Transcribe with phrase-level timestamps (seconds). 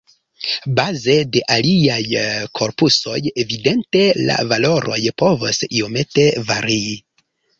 [0.77, 2.05] Baze de aliaj
[2.61, 6.97] korpusoj evidente la valoroj povos iomete varii.